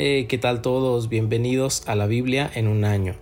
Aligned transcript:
Eh, 0.00 0.26
¿Qué 0.28 0.38
tal 0.38 0.62
todos? 0.62 1.08
Bienvenidos 1.08 1.82
a 1.88 1.96
la 1.96 2.06
Biblia 2.06 2.48
en 2.54 2.68
un 2.68 2.84
año. 2.84 3.16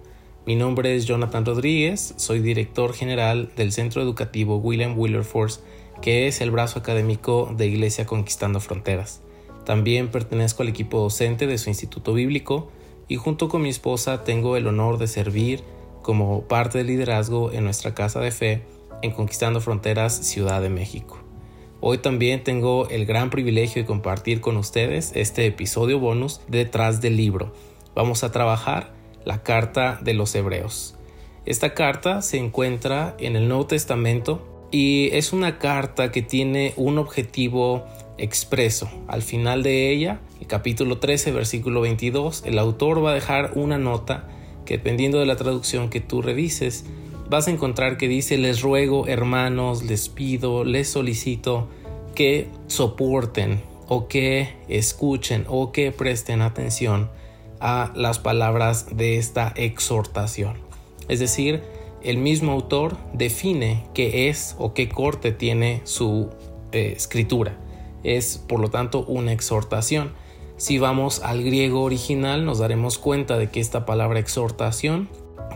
Mi 0.44 0.56
nombre 0.56 0.94
es 0.94 1.06
Jonathan 1.06 1.46
Rodríguez, 1.46 2.12
soy 2.18 2.40
director 2.40 2.92
general 2.92 3.50
del 3.56 3.72
Centro 3.72 4.02
Educativo 4.02 4.58
William 4.58 4.92
Wilberforce, 4.94 5.62
que 6.02 6.26
es 6.26 6.42
el 6.42 6.50
brazo 6.50 6.78
académico 6.78 7.50
de 7.56 7.66
Iglesia 7.66 8.04
Conquistando 8.04 8.60
Fronteras. 8.60 9.22
También 9.64 10.08
pertenezco 10.08 10.62
al 10.62 10.68
equipo 10.68 11.00
docente 11.00 11.46
de 11.46 11.56
su 11.56 11.70
instituto 11.70 12.12
bíblico 12.12 12.70
y 13.08 13.16
junto 13.16 13.48
con 13.48 13.62
mi 13.62 13.70
esposa 13.70 14.22
tengo 14.22 14.58
el 14.58 14.66
honor 14.66 14.98
de 14.98 15.06
servir 15.06 15.62
como 16.02 16.42
parte 16.42 16.76
del 16.76 16.88
liderazgo 16.88 17.52
en 17.52 17.64
nuestra 17.64 17.94
casa 17.94 18.20
de 18.20 18.32
fe 18.32 18.64
en 19.00 19.12
Conquistando 19.12 19.62
Fronteras 19.62 20.14
Ciudad 20.14 20.60
de 20.60 20.68
México. 20.68 21.25
Hoy 21.88 21.98
también 21.98 22.42
tengo 22.42 22.88
el 22.88 23.06
gran 23.06 23.30
privilegio 23.30 23.80
de 23.80 23.86
compartir 23.86 24.40
con 24.40 24.56
ustedes 24.56 25.12
este 25.14 25.46
episodio 25.46 26.00
bonus 26.00 26.40
detrás 26.48 27.00
del 27.00 27.16
libro. 27.16 27.54
Vamos 27.94 28.24
a 28.24 28.32
trabajar 28.32 28.92
la 29.24 29.44
carta 29.44 30.00
de 30.02 30.12
los 30.12 30.34
hebreos. 30.34 30.96
Esta 31.44 31.74
carta 31.74 32.22
se 32.22 32.38
encuentra 32.38 33.14
en 33.20 33.36
el 33.36 33.46
Nuevo 33.46 33.68
Testamento 33.68 34.66
y 34.72 35.10
es 35.12 35.32
una 35.32 35.60
carta 35.60 36.10
que 36.10 36.22
tiene 36.22 36.72
un 36.74 36.98
objetivo 36.98 37.84
expreso. 38.18 38.90
Al 39.06 39.22
final 39.22 39.62
de 39.62 39.92
ella, 39.92 40.18
el 40.40 40.48
capítulo 40.48 40.98
13, 40.98 41.30
versículo 41.30 41.82
22, 41.82 42.42
el 42.46 42.58
autor 42.58 43.04
va 43.04 43.12
a 43.12 43.14
dejar 43.14 43.52
una 43.54 43.78
nota 43.78 44.26
que 44.64 44.78
dependiendo 44.78 45.20
de 45.20 45.26
la 45.26 45.36
traducción 45.36 45.88
que 45.88 46.00
tú 46.00 46.20
revises, 46.20 46.84
vas 47.28 47.48
a 47.48 47.50
encontrar 47.50 47.96
que 47.96 48.08
dice, 48.08 48.38
les 48.38 48.62
ruego, 48.62 49.06
hermanos, 49.06 49.84
les 49.84 50.08
pido, 50.08 50.64
les 50.64 50.88
solicito 50.88 51.68
que 52.14 52.48
soporten 52.66 53.60
o 53.88 54.08
que 54.08 54.56
escuchen 54.68 55.44
o 55.48 55.72
que 55.72 55.92
presten 55.92 56.42
atención 56.42 57.10
a 57.60 57.92
las 57.94 58.18
palabras 58.18 58.96
de 58.96 59.16
esta 59.16 59.52
exhortación. 59.56 60.58
Es 61.08 61.20
decir, 61.20 61.62
el 62.02 62.18
mismo 62.18 62.52
autor 62.52 62.96
define 63.12 63.84
qué 63.94 64.28
es 64.28 64.54
o 64.58 64.74
qué 64.74 64.88
corte 64.88 65.32
tiene 65.32 65.80
su 65.84 66.30
eh, 66.72 66.92
escritura. 66.96 67.58
Es, 68.02 68.38
por 68.38 68.60
lo 68.60 68.70
tanto, 68.70 69.04
una 69.06 69.32
exhortación. 69.32 70.12
Si 70.56 70.78
vamos 70.78 71.20
al 71.22 71.42
griego 71.42 71.82
original, 71.82 72.44
nos 72.44 72.58
daremos 72.58 72.98
cuenta 72.98 73.36
de 73.36 73.50
que 73.50 73.60
esta 73.60 73.84
palabra 73.84 74.20
exhortación 74.20 75.08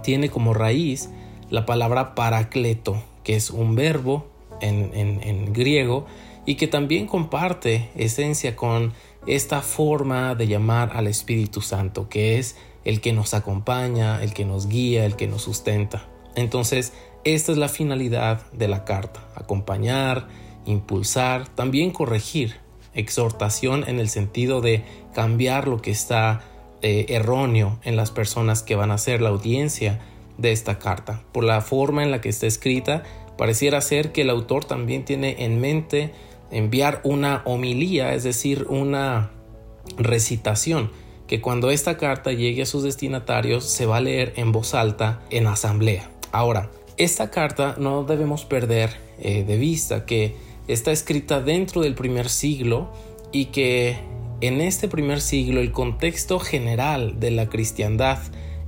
tiene 0.02 0.30
como 0.30 0.55
raíz 0.55 1.11
la 1.51 1.67
palabra 1.67 2.15
paracleto, 2.15 3.03
que 3.25 3.37
es 3.37 3.51
un 3.51 3.75
verbo 3.75 4.27
en, 4.61 5.53
griego 5.53 6.07
y 6.47 6.55
que 6.55 6.67
también 6.67 7.07
comparte 7.07 7.91
esencia 7.97 8.57
con 8.57 8.92
esta 9.27 9.61
forma 9.61 10.34
de 10.34 10.47
llamar 10.47 10.92
al 10.95 11.07
Espíritu 11.07 11.61
Santo, 11.61 12.09
que 12.09 12.39
es 12.39 12.57
el 12.84 13.01
que 13.01 13.12
nos 13.12 13.34
acompaña, 13.34 14.23
el 14.23 14.33
que 14.33 14.45
nos 14.45 14.69
guía, 14.69 15.05
el 15.05 15.17
que 15.17 15.27
nos 15.27 15.42
sustenta. 15.42 16.09
Entonces, 16.34 16.92
esta 17.25 17.53
es 17.53 17.59
la 17.59 17.69
finalidad 17.69 18.51
de 18.53 18.69
la 18.69 18.85
carta, 18.85 19.20
acompañar, 19.35 20.29
impulsar, 20.64 21.48
también 21.48 21.91
corregir, 21.91 22.57
exhortación 22.95 23.85
en 23.87 24.01
el 24.01 24.09
sentido 24.09 24.61
de 24.61 24.85
cambiar 25.14 25.69
lo 25.69 25.83
que 25.83 25.91
está 25.91 26.42
eh, 26.83 27.07
erróneo 27.11 27.79
en 27.83 27.97
las 27.97 28.11
personas 28.11 28.62
que 28.62 28.75
van 28.75 28.91
a 28.91 28.98
ser 28.98 29.20
la 29.20 29.29
audiencia 29.29 30.01
de 30.39 30.53
esta 30.53 30.78
carta. 30.78 31.23
Por 31.33 31.45
la 31.45 31.61
forma 31.61 32.03
en 32.03 32.11
la 32.11 32.20
que 32.20 32.28
está 32.28 32.47
escrita, 32.47 33.03
pareciera 33.36 33.81
ser 33.81 34.12
que 34.12 34.23
el 34.23 34.31
autor 34.31 34.64
también 34.64 35.05
tiene 35.05 35.45
en 35.45 35.61
mente 35.61 36.12
enviar 36.50 37.00
una 37.05 37.42
homilía, 37.45 38.14
es 38.14 38.25
decir, 38.25 38.67
una 38.69 39.31
recitación, 39.97 40.91
que 41.27 41.41
cuando 41.41 41.70
esta 41.70 41.97
carta 41.97 42.33
llegue 42.33 42.62
a 42.62 42.67
sus 42.67 42.83
destinatarios 42.83 43.64
se 43.64 43.86
va 43.86 43.98
a 43.98 44.01
leer 44.01 44.33
en 44.36 44.53
voz 44.53 44.75
alta 44.75 45.20
en 45.31 45.47
asamblea. 45.47 46.11
Ahora, 46.33 46.70
esta 46.97 47.31
carta 47.31 47.77
no 47.78 48.05
debemos 48.05 48.45
perder 48.45 48.91
eh, 49.20 49.45
de 49.45 49.57
vista 49.57 50.05
que 50.07 50.35
está 50.68 50.92
escrita 50.92 51.41
dentro 51.41 51.83
del 51.83 51.95
primer 51.95 52.29
siglo 52.29 52.91
y 53.33 53.47
que 53.47 53.97
en 54.41 54.61
este 54.61 54.89
primer 54.89 55.20
siglo 55.20 55.61
el 55.61 55.73
contexto 55.73 56.39
general 56.41 57.20
de 57.20 57.30
la 57.30 57.48
cristiandad 57.48 58.18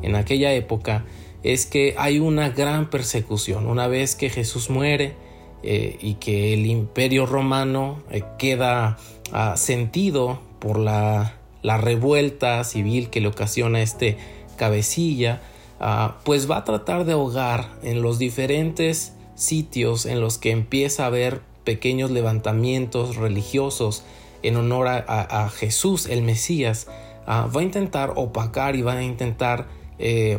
en 0.03 0.17
aquella 0.17 0.53
época 0.53 1.05
es 1.43 1.67
que 1.67 1.95
hay 1.99 2.19
una 2.19 2.51
gran 2.51 2.89
persecución. 2.91 3.67
Una 3.67 3.89
vez 3.89 4.15
que 4.15 4.31
Jesús 4.31 4.71
muere 4.71 5.15
eh, 5.63 5.99
y 6.01 6.15
que 6.15 6.55
el 6.55 6.67
imperio 6.67 7.27
romano 7.27 8.03
eh, 8.11 8.23
queda 8.39 8.99
ah, 9.33 9.57
sentido 9.57 10.41
por 10.59 10.79
la, 10.79 11.35
revuelta 11.63 12.63
civil 12.65 13.11
que 13.11 13.21
le 13.21 13.29
ocasiona 13.29 13.83
este 13.83 14.17
cabecilla, 14.57 15.41
ah, 15.81 16.19
pues 16.25 16.51
va 16.51 16.59
a 16.59 16.65
tratar 16.65 17.05
de 17.05 17.13
ahogar 17.13 17.69
en 17.83 18.03
los 18.03 18.19
diferentes 18.19 19.15
sitios 19.35 20.07
en 20.07 20.21
los 20.21 20.39
que 20.39 20.51
empieza 20.51 21.05
a 21.05 21.07
haber 21.07 21.41
pequeños 21.65 22.11
levantamientos 22.11 23.17
religiosos 23.17 24.05
en 24.43 24.57
honor 24.57 24.89
a, 24.89 25.49
Jesús, 25.51 26.07
el 26.07 26.23
Mesías, 26.23 26.89
ah, 27.27 27.49
va 27.55 27.61
a 27.61 27.65
intentar 27.65 28.13
opacar 28.17 28.75
y 28.75 28.83
va 28.83 28.95
a 28.95 29.03
intentar 29.03 29.67
eh, 30.01 30.39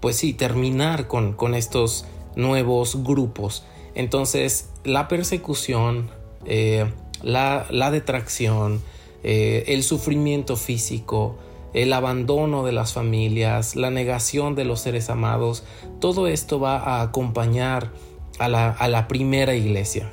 pues 0.00 0.16
sí, 0.16 0.32
terminar 0.32 1.08
con, 1.08 1.32
con 1.32 1.54
estos 1.54 2.06
nuevos 2.36 3.02
grupos. 3.02 3.64
Entonces, 3.94 4.70
la 4.84 5.08
persecución, 5.08 6.10
eh, 6.44 6.90
la, 7.22 7.66
la, 7.70 7.90
detracción, 7.90 8.82
eh, 9.22 9.64
el 9.68 9.82
sufrimiento 9.82 10.56
físico, 10.56 11.36
el 11.72 11.92
abandono 11.92 12.64
de 12.64 12.72
las 12.72 12.92
familias, 12.92 13.74
la 13.74 13.90
negación 13.90 14.54
de 14.54 14.64
los 14.64 14.80
seres 14.80 15.10
amados, 15.10 15.64
todo 16.00 16.28
esto 16.28 16.60
va 16.60 16.76
a 16.76 17.02
acompañar 17.02 17.90
a 18.38 18.48
la, 18.48 18.70
a 18.70 18.88
la 18.88 19.08
primera 19.08 19.54
iglesia. 19.54 20.10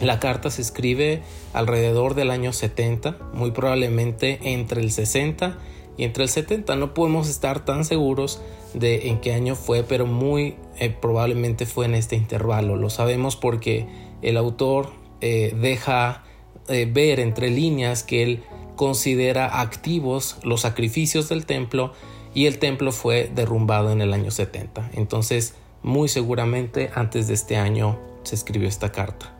La 0.00 0.18
carta 0.18 0.50
se 0.50 0.62
escribe 0.62 1.22
alrededor 1.52 2.14
del 2.14 2.30
año 2.30 2.52
70, 2.52 3.18
muy 3.34 3.52
probablemente 3.52 4.40
entre 4.42 4.80
el 4.80 4.90
60 4.90 5.58
y 5.96 6.04
entre 6.04 6.24
el 6.24 6.28
70 6.28 6.76
no 6.76 6.94
podemos 6.94 7.28
estar 7.28 7.64
tan 7.64 7.84
seguros 7.84 8.40
de 8.74 9.08
en 9.08 9.20
qué 9.20 9.34
año 9.34 9.54
fue, 9.54 9.82
pero 9.82 10.06
muy 10.06 10.56
eh, 10.78 10.90
probablemente 10.90 11.66
fue 11.66 11.86
en 11.86 11.94
este 11.94 12.16
intervalo. 12.16 12.76
Lo 12.76 12.90
sabemos 12.90 13.36
porque 13.36 13.86
el 14.22 14.36
autor 14.36 14.92
eh, 15.20 15.54
deja 15.60 16.24
eh, 16.68 16.88
ver 16.90 17.20
entre 17.20 17.50
líneas 17.50 18.02
que 18.02 18.22
él 18.22 18.42
considera 18.76 19.60
activos 19.60 20.38
los 20.42 20.62
sacrificios 20.62 21.28
del 21.28 21.44
templo 21.44 21.92
y 22.34 22.46
el 22.46 22.58
templo 22.58 22.92
fue 22.92 23.30
derrumbado 23.34 23.92
en 23.92 24.00
el 24.00 24.14
año 24.14 24.30
70. 24.30 24.92
Entonces, 24.94 25.54
muy 25.82 26.08
seguramente 26.08 26.90
antes 26.94 27.28
de 27.28 27.34
este 27.34 27.56
año 27.56 27.98
se 28.22 28.34
escribió 28.34 28.68
esta 28.68 28.90
carta. 28.92 29.34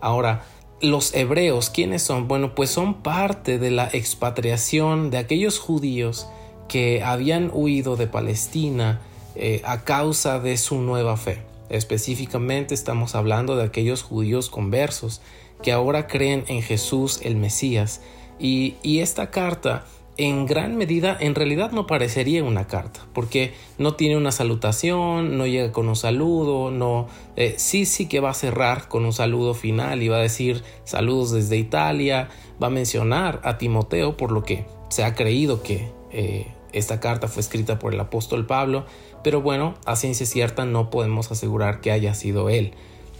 Ahora, 0.00 0.44
los 0.80 1.14
hebreos, 1.14 1.70
¿quiénes 1.70 2.02
son? 2.02 2.28
Bueno, 2.28 2.54
pues 2.54 2.70
son 2.70 3.02
parte 3.02 3.58
de 3.58 3.70
la 3.70 3.88
expatriación 3.92 5.10
de 5.10 5.18
aquellos 5.18 5.58
judíos 5.58 6.28
que 6.68 7.02
habían 7.02 7.50
huido 7.52 7.96
de 7.96 8.06
Palestina 8.06 9.00
eh, 9.34 9.62
a 9.64 9.84
causa 9.84 10.38
de 10.38 10.56
su 10.56 10.80
nueva 10.80 11.16
fe. 11.16 11.42
Específicamente 11.68 12.74
estamos 12.74 13.14
hablando 13.14 13.56
de 13.56 13.64
aquellos 13.64 14.02
judíos 14.02 14.50
conversos 14.50 15.20
que 15.62 15.72
ahora 15.72 16.06
creen 16.06 16.44
en 16.48 16.62
Jesús 16.62 17.20
el 17.22 17.36
Mesías. 17.36 18.02
Y, 18.38 18.76
y 18.82 19.00
esta 19.00 19.30
carta 19.30 19.86
en 20.18 20.46
gran 20.46 20.76
medida 20.76 21.16
en 21.18 21.34
realidad 21.34 21.72
no 21.72 21.86
parecería 21.86 22.42
una 22.42 22.66
carta, 22.66 23.06
porque 23.12 23.52
no 23.78 23.94
tiene 23.94 24.16
una 24.16 24.32
salutación, 24.32 25.36
no 25.36 25.46
llega 25.46 25.72
con 25.72 25.88
un 25.88 25.96
saludo, 25.96 26.70
no, 26.70 27.06
eh, 27.36 27.54
sí, 27.58 27.84
sí 27.84 28.08
que 28.08 28.20
va 28.20 28.30
a 28.30 28.34
cerrar 28.34 28.88
con 28.88 29.04
un 29.04 29.12
saludo 29.12 29.54
final 29.54 30.02
y 30.02 30.08
va 30.08 30.16
a 30.16 30.22
decir 30.22 30.62
saludos 30.84 31.32
desde 31.32 31.56
Italia, 31.56 32.28
va 32.62 32.68
a 32.68 32.70
mencionar 32.70 33.40
a 33.44 33.58
Timoteo, 33.58 34.16
por 34.16 34.32
lo 34.32 34.42
que 34.42 34.64
se 34.88 35.04
ha 35.04 35.14
creído 35.14 35.62
que 35.62 35.90
eh, 36.10 36.46
esta 36.72 37.00
carta 37.00 37.28
fue 37.28 37.40
escrita 37.40 37.78
por 37.78 37.92
el 37.92 38.00
apóstol 38.00 38.46
Pablo, 38.46 38.86
pero 39.22 39.42
bueno, 39.42 39.74
a 39.84 39.96
ciencia 39.96 40.24
cierta 40.24 40.64
no 40.64 40.88
podemos 40.88 41.30
asegurar 41.30 41.80
que 41.80 41.90
haya 41.90 42.14
sido 42.14 42.48
él. 42.48 42.72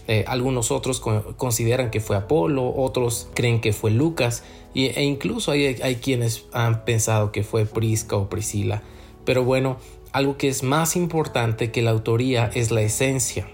Eh, 0.09 0.25
algunos 0.29 0.71
otros 0.71 1.01
consideran 1.01 1.91
que 1.91 2.01
fue 2.01 2.17
Apolo, 2.17 2.73
otros 2.77 3.29
creen 3.35 3.61
que 3.61 3.73
fue 3.73 3.91
Lucas, 3.91 4.45
e 4.75 5.03
incluso 5.03 5.53
hay, 5.53 5.97
quienes 6.03 6.45
han 6.53 6.85
pensado 6.85 7.33
que 7.33 7.43
fue 7.43 7.67
Prisca 7.67 8.17
o 8.17 8.29
Priscila. 8.29 8.83
Pero 9.25 9.43
bueno, 9.43 9.79
algo 10.13 10.37
que 10.37 10.49
es 10.49 10.63
más 10.63 10.97
importante 10.97 11.73
que 11.73 11.83
la 11.83 11.91
autoría 11.91 12.51
es 12.55 12.71
la 12.71 12.83
esencia. 12.83 13.49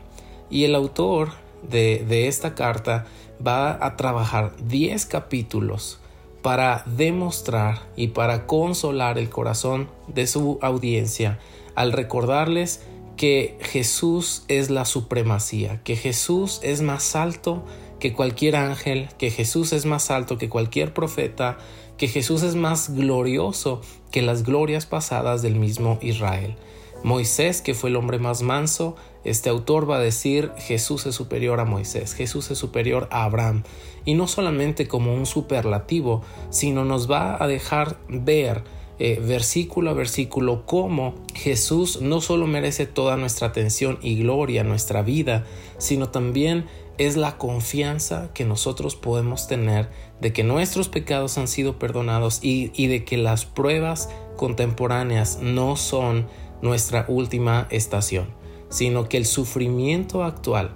Y 0.50 0.64
el 0.64 0.74
autor 0.74 1.30
de, 1.62 2.04
de 2.06 2.28
esta 2.28 2.54
carta 2.54 3.06
va 3.44 3.84
a 3.84 3.96
trabajar 3.96 4.54
10 4.66 5.06
capítulos 5.06 6.00
para 6.42 6.82
demostrar 6.86 7.82
y 7.96 8.08
para 8.08 8.46
consolar 8.46 9.16
el 9.16 9.30
corazón 9.30 9.88
de 10.08 10.26
su 10.26 10.58
audiencia 10.60 11.38
al 11.74 11.92
recordarles 11.92 12.82
que 13.22 13.56
Jesús 13.60 14.42
es 14.48 14.68
la 14.68 14.84
supremacía, 14.84 15.80
que 15.84 15.94
Jesús 15.94 16.58
es 16.64 16.82
más 16.82 17.14
alto 17.14 17.62
que 18.00 18.14
cualquier 18.14 18.56
ángel, 18.56 19.10
que 19.16 19.30
Jesús 19.30 19.72
es 19.72 19.86
más 19.86 20.10
alto 20.10 20.38
que 20.38 20.48
cualquier 20.48 20.92
profeta, 20.92 21.56
que 21.96 22.08
Jesús 22.08 22.42
es 22.42 22.56
más 22.56 22.96
glorioso 22.96 23.80
que 24.10 24.22
las 24.22 24.42
glorias 24.42 24.86
pasadas 24.86 25.40
del 25.40 25.54
mismo 25.54 26.00
Israel. 26.02 26.56
Moisés, 27.04 27.62
que 27.62 27.74
fue 27.74 27.90
el 27.90 27.96
hombre 27.96 28.18
más 28.18 28.42
manso, 28.42 28.96
este 29.22 29.50
autor 29.50 29.88
va 29.88 29.98
a 29.98 30.00
decir 30.00 30.50
Jesús 30.58 31.06
es 31.06 31.14
superior 31.14 31.60
a 31.60 31.64
Moisés, 31.64 32.14
Jesús 32.14 32.50
es 32.50 32.58
superior 32.58 33.06
a 33.12 33.22
Abraham, 33.22 33.62
y 34.04 34.14
no 34.14 34.26
solamente 34.26 34.88
como 34.88 35.14
un 35.14 35.26
superlativo, 35.26 36.22
sino 36.50 36.84
nos 36.84 37.08
va 37.08 37.40
a 37.40 37.46
dejar 37.46 37.98
ver 38.08 38.64
eh, 38.98 39.20
versículo 39.24 39.90
a 39.90 39.94
versículo 39.94 40.66
cómo 40.66 41.14
Jesús 41.34 42.00
no 42.00 42.20
solo 42.20 42.46
merece 42.46 42.86
toda 42.86 43.16
nuestra 43.16 43.48
atención 43.48 43.98
y 44.02 44.16
gloria, 44.16 44.64
nuestra 44.64 45.02
vida, 45.02 45.44
sino 45.78 46.10
también 46.10 46.66
es 46.98 47.16
la 47.16 47.38
confianza 47.38 48.30
que 48.34 48.44
nosotros 48.44 48.94
podemos 48.94 49.48
tener 49.48 49.88
de 50.20 50.32
que 50.32 50.44
nuestros 50.44 50.88
pecados 50.88 51.38
han 51.38 51.48
sido 51.48 51.78
perdonados 51.78 52.40
y, 52.42 52.70
y 52.74 52.86
de 52.86 53.04
que 53.04 53.16
las 53.16 53.44
pruebas 53.44 54.08
contemporáneas 54.36 55.38
no 55.40 55.76
son 55.76 56.26
nuestra 56.60 57.04
última 57.08 57.66
estación, 57.70 58.28
sino 58.68 59.08
que 59.08 59.16
el 59.16 59.26
sufrimiento 59.26 60.22
actual, 60.22 60.74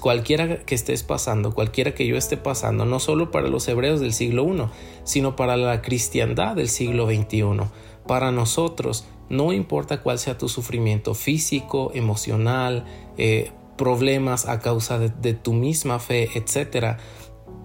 cualquiera 0.00 0.64
que 0.64 0.74
estés 0.74 1.04
pasando, 1.04 1.54
cualquiera 1.54 1.94
que 1.94 2.06
yo 2.06 2.16
esté 2.16 2.36
pasando, 2.36 2.84
no 2.84 2.98
solo 2.98 3.30
para 3.30 3.46
los 3.46 3.68
hebreos 3.68 4.00
del 4.00 4.12
siglo 4.12 4.44
I, 4.52 4.68
sino 5.04 5.36
para 5.36 5.56
la 5.56 5.82
cristiandad 5.82 6.56
del 6.56 6.68
siglo 6.68 7.06
XXI, 7.06 7.68
para 8.06 8.32
nosotros, 8.32 9.06
no 9.28 9.52
importa 9.52 10.02
cuál 10.02 10.18
sea 10.18 10.38
tu 10.38 10.48
sufrimiento 10.48 11.14
físico, 11.14 11.92
emocional, 11.94 12.84
eh, 13.16 13.52
problemas 13.76 14.48
a 14.48 14.58
causa 14.58 14.98
de, 14.98 15.10
de 15.10 15.34
tu 15.34 15.52
misma 15.52 15.98
fe, 15.98 16.30
etc. 16.34 16.98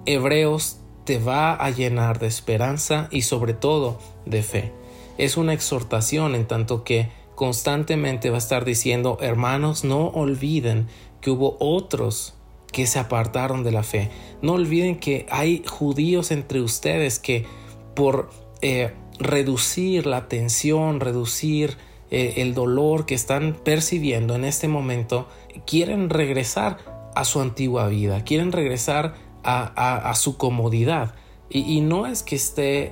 Hebreos 0.06 0.78
te 1.06 1.18
va 1.18 1.54
a 1.54 1.70
llenar 1.72 2.20
de 2.20 2.28
esperanza 2.28 3.08
y 3.12 3.24
sobre 3.24 3.54
todo 3.54 4.00
de 4.26 4.44
fe. 4.44 4.74
Es 5.18 5.38
una 5.38 5.54
exhortación 5.54 6.36
en 6.36 6.48
tanto 6.48 6.84
que 6.84 7.10
constantemente 7.36 8.30
va 8.30 8.36
a 8.36 8.40
estar 8.40 8.66
diciendo, 8.66 9.18
hermanos, 9.22 9.84
no 9.84 10.08
olviden 10.10 10.88
que 11.22 11.30
hubo 11.30 11.56
otros 11.60 12.34
que 12.72 12.88
se 12.88 13.00
apartaron 13.00 13.64
de 13.64 13.72
la 13.72 13.84
fe. 13.84 14.10
No 14.42 14.54
olviden 14.54 15.00
que 15.00 15.26
hay 15.30 15.64
judíos 15.68 16.32
entre 16.32 16.62
ustedes 16.62 17.20
que 17.20 17.46
por 17.96 18.30
eh, 18.62 18.94
reducir 19.20 20.08
la 20.08 20.28
tensión, 20.28 21.00
reducir 21.00 21.78
eh, 22.10 22.36
el 22.38 22.54
dolor 22.54 23.06
que 23.06 23.16
están 23.16 23.58
percibiendo 23.64 24.36
en 24.36 24.46
este 24.46 24.68
momento, 24.68 25.28
quieren 25.66 26.10
regresar 26.10 26.78
a 27.16 27.26
su 27.26 27.42
antigua 27.42 27.88
vida, 27.88 28.24
quieren 28.24 28.52
regresar 28.52 29.16
a, 29.44 30.14
su 30.16 30.38
comodidad. 30.38 31.16
Y, 31.50 31.82
no 31.82 32.06
es 32.06 32.24
que 32.24 32.36
esté 32.36 32.92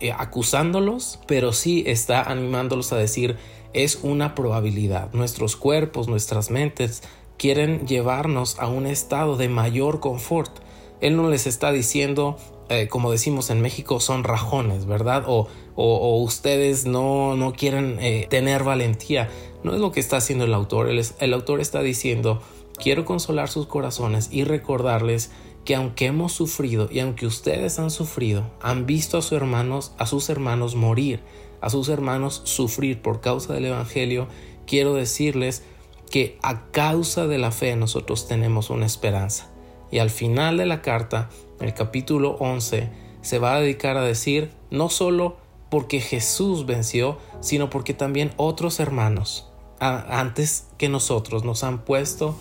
eh, 0.00 0.12
acusándolos, 0.16 1.18
pero 1.26 1.52
sí 1.52 1.84
está 1.86 2.22
animándolos 2.22 2.92
a 2.92 2.96
decir, 2.96 3.36
es 3.74 4.00
una 4.02 4.34
probabilidad. 4.34 5.12
Nuestros 5.12 5.56
cuerpos, 5.56 6.08
nuestras 6.08 6.50
mentes 6.50 7.02
quieren 7.40 7.86
llevarnos 7.86 8.58
a 8.58 8.68
un 8.68 8.86
estado 8.86 9.38
de 9.38 9.48
mayor 9.48 9.98
confort. 9.98 10.52
Él 11.00 11.16
no 11.16 11.30
les 11.30 11.46
está 11.46 11.72
diciendo, 11.72 12.36
eh, 12.68 12.86
como 12.88 13.10
decimos 13.10 13.48
en 13.48 13.62
México, 13.62 13.98
son 13.98 14.24
rajones, 14.24 14.84
¿verdad? 14.84 15.24
O, 15.26 15.48
o, 15.74 16.22
ustedes 16.22 16.84
no, 16.84 17.36
no 17.36 17.54
quieren 17.54 17.96
eh, 17.98 18.26
tener 18.28 18.62
valentía. 18.62 19.30
No 19.64 19.72
es 19.72 19.80
lo 19.80 19.90
que 19.90 20.00
está 20.00 20.18
haciendo 20.18 20.44
el 20.44 20.52
autor. 20.52 20.90
el 20.90 21.32
autor 21.32 21.62
está 21.62 21.80
diciendo, 21.80 22.42
quiero 22.76 23.06
consolar 23.06 23.48
sus 23.48 23.66
corazones 23.66 24.28
y 24.30 24.44
recordarles 24.44 25.30
que 25.64 25.74
aunque 25.74 26.06
hemos 26.06 26.32
sufrido 26.32 26.90
y 26.92 27.00
aunque 27.00 27.24
ustedes 27.24 27.78
han 27.78 27.90
sufrido, 27.90 28.50
han 28.60 28.84
visto 28.84 29.16
a 29.16 29.22
sus 29.22 29.32
hermanos, 29.32 29.92
a 29.96 30.04
sus 30.04 30.28
hermanos 30.28 30.74
morir, 30.74 31.20
a 31.62 31.70
sus 31.70 31.88
hermanos 31.88 32.42
sufrir 32.44 33.00
por 33.00 33.22
causa 33.22 33.54
del 33.54 33.64
Evangelio, 33.64 34.28
quiero 34.66 34.92
decirles 34.92 35.62
que 36.10 36.38
a 36.42 36.70
causa 36.72 37.26
de 37.26 37.38
la 37.38 37.52
fe 37.52 37.74
nosotros 37.76 38.28
tenemos 38.28 38.68
una 38.68 38.86
esperanza. 38.86 39.48
Y 39.90 39.98
al 39.98 40.10
final 40.10 40.58
de 40.58 40.66
la 40.66 40.82
carta, 40.82 41.30
el 41.60 41.72
capítulo 41.72 42.36
11, 42.40 42.90
se 43.22 43.38
va 43.38 43.54
a 43.54 43.60
dedicar 43.60 43.96
a 43.96 44.02
decir 44.02 44.50
no 44.70 44.88
solo 44.88 45.36
porque 45.70 46.00
Jesús 46.00 46.66
venció, 46.66 47.18
sino 47.40 47.70
porque 47.70 47.94
también 47.94 48.32
otros 48.36 48.80
hermanos 48.80 49.46
antes 49.80 50.66
que 50.76 50.90
nosotros 50.90 51.44
nos 51.44 51.64
han 51.64 51.84
puesto 51.84 52.36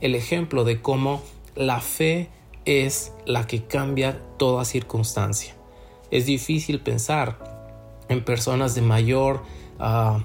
el 0.00 0.14
ejemplo 0.14 0.64
de 0.64 0.80
cómo 0.80 1.22
la 1.56 1.80
fe 1.80 2.30
es 2.64 3.12
la 3.26 3.46
que 3.46 3.64
cambia 3.64 4.20
toda 4.38 4.64
circunstancia. 4.64 5.56
Es 6.10 6.26
difícil 6.26 6.80
pensar 6.80 7.38
en 8.08 8.24
personas 8.24 8.74
de 8.74 8.82
mayor 8.82 9.42
ah, 9.80 10.22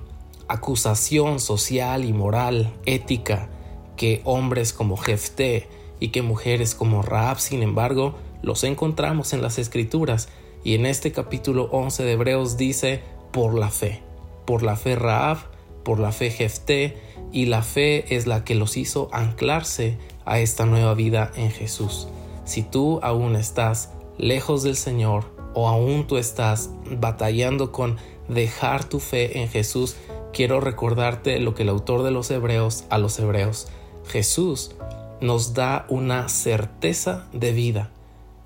acusación 0.49 1.39
social 1.39 2.03
y 2.03 2.11
moral, 2.11 2.73
ética, 2.85 3.49
que 3.95 4.21
hombres 4.25 4.73
como 4.73 4.97
Jefté 4.97 5.67
y 5.99 6.09
que 6.09 6.21
mujeres 6.21 6.75
como 6.75 7.01
Raab, 7.01 7.39
sin 7.39 7.63
embargo, 7.63 8.15
los 8.41 8.63
encontramos 8.63 9.33
en 9.33 9.41
las 9.41 9.59
escrituras 9.59 10.29
y 10.63 10.75
en 10.75 10.85
este 10.85 11.11
capítulo 11.11 11.69
11 11.71 12.03
de 12.03 12.11
Hebreos 12.13 12.57
dice 12.57 13.01
por 13.31 13.53
la 13.53 13.69
fe, 13.69 14.01
por 14.45 14.63
la 14.63 14.75
fe 14.75 14.95
Raab, 14.95 15.37
por 15.83 15.99
la 15.99 16.11
fe 16.11 16.31
Jefté 16.31 16.97
y 17.31 17.45
la 17.45 17.61
fe 17.61 18.15
es 18.15 18.27
la 18.27 18.43
que 18.43 18.55
los 18.55 18.75
hizo 18.75 19.09
anclarse 19.11 19.97
a 20.25 20.39
esta 20.39 20.65
nueva 20.65 20.93
vida 20.93 21.31
en 21.35 21.51
Jesús. 21.51 22.07
Si 22.45 22.63
tú 22.63 22.99
aún 23.03 23.35
estás 23.35 23.91
lejos 24.17 24.63
del 24.63 24.75
Señor, 24.75 25.25
o 25.53 25.67
aún 25.67 26.07
tú 26.07 26.17
estás 26.17 26.69
batallando 26.89 27.71
con 27.71 27.97
dejar 28.27 28.83
tu 28.83 28.99
fe 28.99 29.41
en 29.41 29.49
Jesús, 29.49 29.95
quiero 30.33 30.59
recordarte 30.59 31.39
lo 31.39 31.55
que 31.55 31.63
el 31.63 31.69
autor 31.69 32.03
de 32.03 32.11
los 32.11 32.29
Hebreos 32.31 32.85
a 32.89 32.97
los 32.97 33.19
Hebreos, 33.19 33.67
Jesús 34.07 34.75
nos 35.21 35.53
da 35.53 35.85
una 35.89 36.29
certeza 36.29 37.27
de 37.33 37.51
vida, 37.51 37.91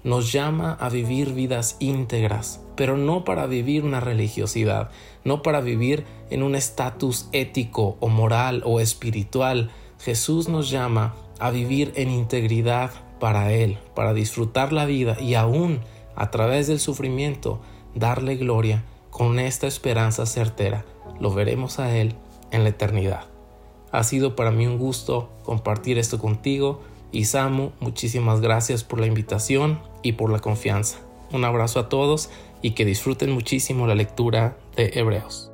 nos 0.04 0.32
llama 0.32 0.78
a 0.80 0.90
vivir 0.90 1.34
vidas 1.34 1.78
íntegras, 1.80 2.60
pero 2.76 2.98
no 2.98 3.24
para 3.24 3.46
vivir 3.46 3.84
una 3.84 4.00
religiosidad, 4.00 4.90
no 5.24 5.42
para 5.42 5.62
vivir 5.62 6.06
en 6.30 6.44
un 6.44 6.56
estatus 6.56 7.30
ético 7.32 7.98
o 8.00 8.10
moral 8.10 8.64
o 8.66 8.80
espiritual. 8.80 9.72
Jesús 10.00 10.50
nos 10.50 10.70
llama 10.70 11.16
a 11.40 11.52
vivir 11.52 11.94
en 11.96 12.10
integridad 12.10 12.92
para 13.20 13.54
Él, 13.54 13.78
para 13.96 14.14
disfrutar 14.14 14.74
la 14.74 14.86
vida 14.86 15.18
y 15.22 15.36
aún 15.36 15.80
a 16.16 16.32
través 16.32 16.68
del 16.68 16.80
sufrimiento, 16.80 17.62
darle 17.96 18.36
gloria 18.36 18.84
con 19.10 19.40
esta 19.40 19.68
esperanza 19.68 20.26
certera. 20.26 20.86
Lo 21.24 21.34
veremos 21.34 21.80
a 21.80 21.96
Él 21.96 22.16
en 22.52 22.64
la 22.64 22.70
eternidad. 22.72 23.24
Ha 23.94 24.04
sido 24.04 24.36
para 24.36 24.52
mí 24.52 24.68
un 24.68 24.78
gusto 24.78 25.30
compartir 25.44 25.98
esto 25.98 26.20
contigo 26.20 26.82
y 27.14 27.24
Samu, 27.24 27.72
muchísimas 27.80 28.42
gracias 28.42 28.84
por 28.84 29.00
la 29.00 29.08
invitación 29.08 29.80
y 30.02 30.12
por 30.12 30.30
la 30.30 30.40
confianza. 30.40 30.98
Un 31.32 31.46
abrazo 31.46 31.80
a 31.80 31.88
todos 31.88 32.30
y 32.62 32.72
que 32.72 32.84
disfruten 32.84 33.32
muchísimo 33.32 33.88
la 33.88 33.96
lectura 33.96 34.58
de 34.76 34.92
Hebreos. 34.96 35.53